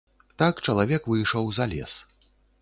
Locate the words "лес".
1.75-1.93